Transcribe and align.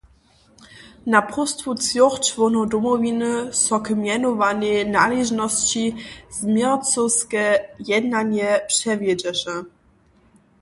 Na 1.13 1.19
próstwu 1.31 1.69
třoch 1.83 2.15
čłonow 2.27 2.65
Domowiny 2.73 3.33
so 3.63 3.77
k 3.85 3.87
mjenowanej 4.01 4.77
naležnosći 4.97 5.83
změrcowske 6.39 7.43
jednanje 7.91 8.49
přewjedźeše. 8.71 9.55